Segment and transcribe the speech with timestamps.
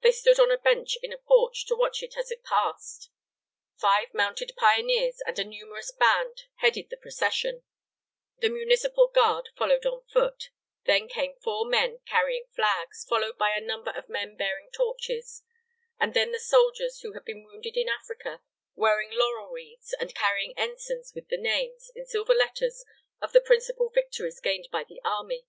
[0.00, 3.10] They stood on a bench in a porch to watch it as it passed.
[3.76, 7.62] Five mounted pioneers and a numerous band headed the procession;
[8.38, 10.48] the municipal guard followed on foot;
[10.86, 15.42] then came four men carrying flags, followed by a number of men bearing torches;
[15.98, 18.40] and then the soldiers who had been wounded in Africa,
[18.74, 22.82] wearing laurel wreaths and carrying ensigns with the names, in silver letters,
[23.20, 25.44] of the principal victories gained by the army.